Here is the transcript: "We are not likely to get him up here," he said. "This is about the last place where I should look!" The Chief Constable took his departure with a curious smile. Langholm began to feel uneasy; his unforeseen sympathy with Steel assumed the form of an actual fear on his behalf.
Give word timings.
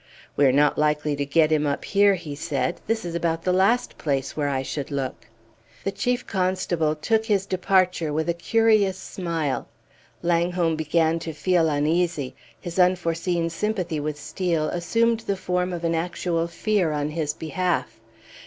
"We 0.35 0.45
are 0.47 0.51
not 0.51 0.79
likely 0.79 1.15
to 1.15 1.25
get 1.27 1.51
him 1.51 1.67
up 1.67 1.85
here," 1.85 2.15
he 2.15 2.33
said. 2.33 2.81
"This 2.87 3.05
is 3.05 3.13
about 3.13 3.43
the 3.43 3.53
last 3.53 3.99
place 3.99 4.35
where 4.35 4.49
I 4.49 4.63
should 4.63 4.89
look!" 4.89 5.27
The 5.83 5.91
Chief 5.91 6.25
Constable 6.25 6.95
took 6.95 7.25
his 7.27 7.45
departure 7.45 8.11
with 8.11 8.27
a 8.27 8.33
curious 8.33 8.97
smile. 8.97 9.67
Langholm 10.23 10.75
began 10.75 11.19
to 11.19 11.33
feel 11.33 11.69
uneasy; 11.69 12.35
his 12.59 12.79
unforeseen 12.79 13.51
sympathy 13.51 13.99
with 13.99 14.19
Steel 14.19 14.69
assumed 14.69 15.19
the 15.19 15.37
form 15.37 15.71
of 15.71 15.83
an 15.83 15.93
actual 15.93 16.47
fear 16.47 16.91
on 16.91 17.11
his 17.11 17.35
behalf. 17.35 17.99